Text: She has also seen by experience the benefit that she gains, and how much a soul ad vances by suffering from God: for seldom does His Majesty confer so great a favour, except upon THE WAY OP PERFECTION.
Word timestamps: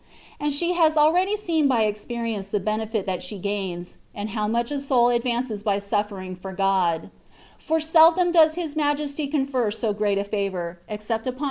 She 0.49 0.73
has 0.73 0.97
also 0.97 1.35
seen 1.35 1.67
by 1.67 1.83
experience 1.83 2.49
the 2.49 2.59
benefit 2.59 3.05
that 3.05 3.21
she 3.21 3.37
gains, 3.37 3.97
and 4.15 4.29
how 4.31 4.47
much 4.47 4.71
a 4.71 4.79
soul 4.79 5.11
ad 5.11 5.21
vances 5.21 5.61
by 5.63 5.77
suffering 5.77 6.35
from 6.35 6.55
God: 6.55 7.11
for 7.59 7.79
seldom 7.79 8.31
does 8.31 8.55
His 8.55 8.75
Majesty 8.75 9.27
confer 9.27 9.69
so 9.69 9.93
great 9.93 10.17
a 10.17 10.23
favour, 10.23 10.79
except 10.87 10.87
upon 10.87 10.89
THE 10.89 10.95
WAY 10.95 10.97
OP 10.97 11.35
PERFECTION. 11.35 11.39